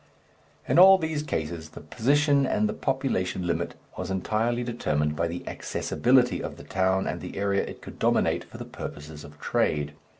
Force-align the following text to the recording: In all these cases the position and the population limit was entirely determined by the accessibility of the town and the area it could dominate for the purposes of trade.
In 0.67 0.79
all 0.79 0.97
these 0.97 1.21
cases 1.21 1.69
the 1.69 1.79
position 1.81 2.47
and 2.47 2.67
the 2.67 2.73
population 2.73 3.45
limit 3.45 3.75
was 3.95 4.09
entirely 4.09 4.63
determined 4.63 5.15
by 5.15 5.27
the 5.27 5.47
accessibility 5.47 6.41
of 6.41 6.57
the 6.57 6.63
town 6.63 7.05
and 7.05 7.21
the 7.21 7.37
area 7.37 7.63
it 7.63 7.83
could 7.83 7.99
dominate 7.99 8.43
for 8.43 8.57
the 8.57 8.65
purposes 8.65 9.23
of 9.23 9.39
trade. 9.39 9.93